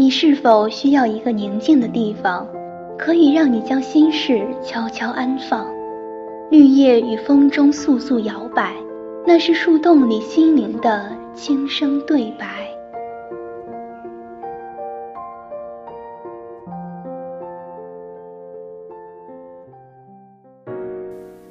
[0.00, 2.48] 你是否需要一个宁静的地方，
[2.96, 5.66] 可以让你将心事悄悄安放？
[6.50, 8.74] 绿叶与风中簌簌摇摆，
[9.26, 12.46] 那是树洞里心灵的轻声对白。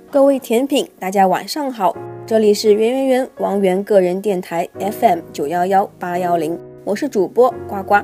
[0.10, 1.96] 各位甜品，大家晚上好，
[2.26, 7.98] 这里是圆圆圆王源个人电台 FM 九幺幺八幺零，我是主播呱呱。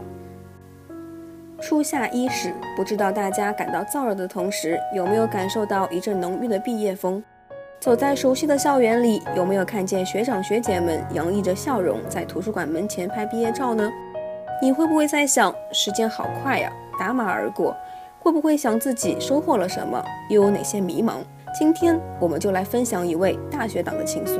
[1.68, 7.24] 初夏伊始，不知道大家感到燥热的同时，有没有感受到一阵浓郁的毕业风？
[7.80, 13.92] 走在熟悉的校园里，有没有看见学长学姐们洋溢着笑容在图书馆门前拍毕业照呢？
[14.62, 17.76] 你会不会在想，时间好快呀，打马而过？
[18.20, 21.16] 会不会想自己收获了什么，又有哪些迷茫？
[21.58, 24.40] 今天我们就来分享一位大学党的倾诉。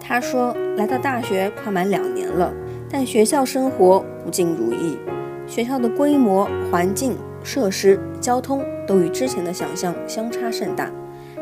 [0.00, 2.52] 他说：“来到大学快满两年了，
[2.90, 4.98] 但学校生活不尽如意。
[5.46, 10.90] 学校的规模、环境、设施、交通都与之前的想象相差甚大。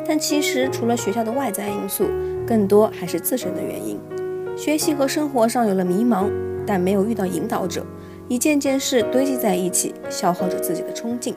[0.05, 2.09] 但其实除了学校的外在因素，
[2.45, 4.01] 更多还是自身的原因。
[4.57, 6.29] 学习和生活上有了迷茫，
[6.67, 7.87] 但没有遇到引导者，
[8.27, 11.37] 一件件事堆积在一起，消耗着自己的冲劲。”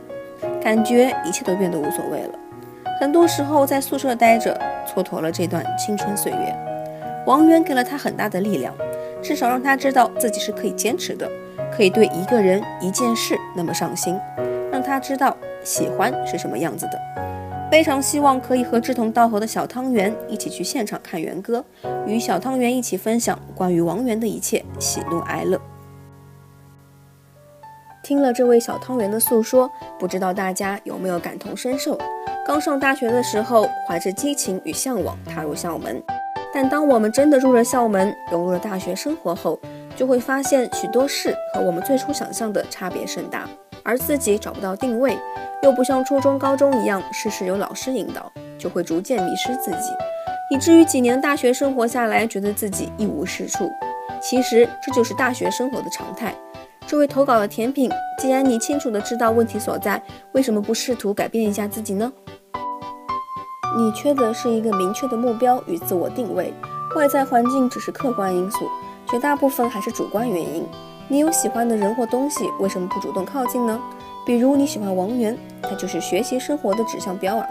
[0.61, 2.39] 感觉一切都变得无所谓了。
[2.99, 6.55] 很多时候在宿舍待着，蹉跎了这段青春岁月。
[7.27, 8.73] 王源给了他很大的力量，
[9.25, 11.27] 至少让他知道自己是可以坚持的，
[11.75, 14.15] 可以对一个人、一件事那么上心，
[14.71, 17.01] 让他知道喜欢是什么样子的。
[17.71, 21.65] 非常希望可以和志同道合的小汤圆一起去现场看元歌，
[22.05, 25.59] 与小汤圆一起分享关于王源的一切喜怒哀乐。
[28.03, 29.67] 听了这位小汤圆的诉说，
[29.97, 31.97] 不知道大家有没有感同身受？
[32.45, 35.99] 刚上大学的时候，怀着激情与向往踏入校门，
[36.55, 39.59] 但当我们真的入了校门，融入了大学生活后，
[39.93, 43.45] 就会发现许多事和我们最初想象的差别甚大，
[43.83, 45.17] 而自己找不到定位，
[45.63, 49.89] 又不像初中、高中一样事事有老师引导，就会逐渐迷失自己，
[50.49, 53.69] 以至于几年大学生活下来，觉得自己一无是处。
[54.21, 56.33] 其实这就是大学生活的常态。
[56.88, 60.01] 这位投稿的甜品，既然你清楚的知道问题所在，
[60.31, 62.09] 为什么不试图改变一下自己呢？
[63.78, 66.53] 你缺的是一个明确的目标与自我定位，
[66.96, 68.69] 外在环境只是客观因素，
[69.06, 70.66] 绝大部分还是主观原因。
[71.09, 73.78] 你有喜欢的人或东西，为什么不主动靠近呢？
[74.25, 77.46] 比如你喜欢王源，他就是学习生活的指向标啊！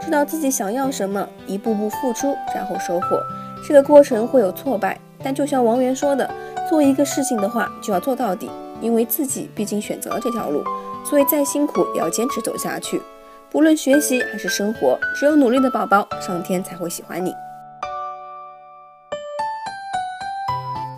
[0.00, 3.20] 知道自己想要什么，一步步付出，然后收获。
[3.66, 6.28] 这个过程会有挫败，但就像王源说的，
[6.70, 8.50] 做一个事情的话，就要做到底。
[8.80, 10.62] 因为自己毕竟选择了这条路，
[11.04, 13.02] 所以再辛苦也要坚持走下去。
[13.50, 17.34] 不论学习还是生活，只有努力的宝宝，上天才会喜欢你。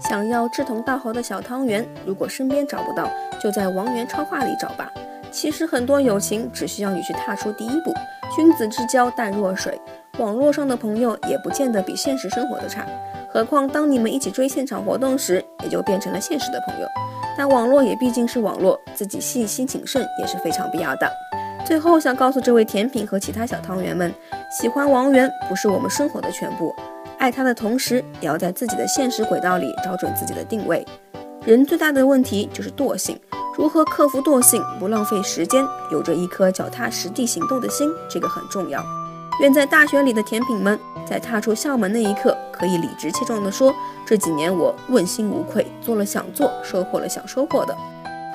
[0.00, 3.08] 想要志同道合的小汤圆，如果身边找不到，
[3.40, 4.90] 就在王源超话里找吧。
[5.30, 7.94] 其实很多友情只需要你去踏出第一步。
[8.34, 9.80] 君子之交淡若水，
[10.18, 12.84] 网络上的朋友也不见得比现实生活的差。
[13.32, 16.88] 何况当你们一起追现场活动时，也就变成了现实的朋友。
[17.38, 21.08] 但网络也毕竟是网络，自己细心谨慎也是非常必要的。
[21.64, 24.12] 最后想告诉这位甜品和其他小汤圆们，
[24.50, 26.74] 喜欢王源不是我们生活的全部，
[27.18, 30.84] 爱他的同时，也要在自己的现实轨道里找准自己的定位。
[31.44, 33.18] 人最大的问题就是惰性，
[33.56, 38.84] 如何克服惰性，不浪费时间，有着一颗脚踏实地行动的心，这个很重要。
[39.40, 47.74] 愿在大学里的甜品们，在踏出校门那一刻，可以理直气壮地说：“这几年我问心无愧，做了想做，收获了想收获的。”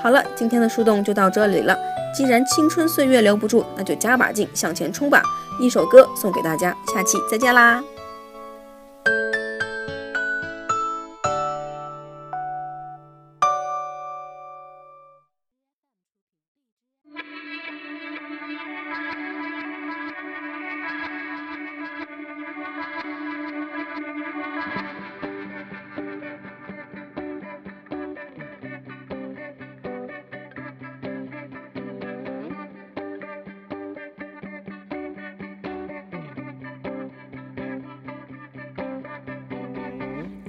[0.05, 1.75] 好了，今天的树洞就到这里了。
[2.16, 5.23] 既然青春岁月留不住，那就加把劲向前冲吧！
[5.59, 7.83] 一首歌送给大家，下期再见啦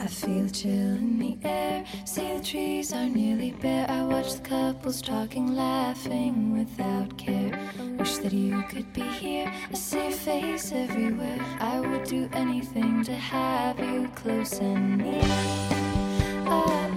[0.00, 1.84] ！I feel chill in the air.
[2.04, 3.86] See the trees are nearly bare.
[3.88, 7.58] I watch the couples talking, laughing without care.
[7.98, 9.52] Wish that you could be here.
[9.70, 11.38] I see your face everywhere.
[11.60, 15.66] I would do anything to have you close and near.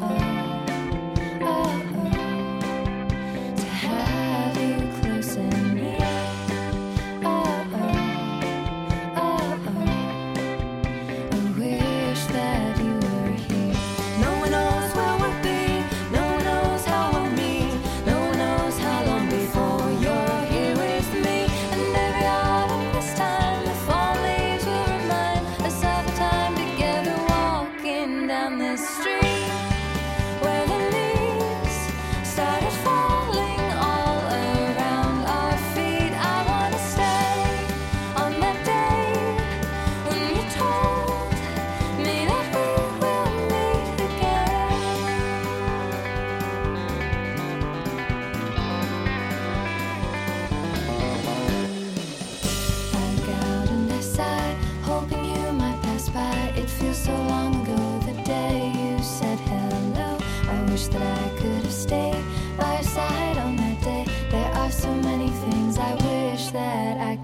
[0.10, 0.39] street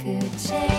[0.05, 0.74] could change.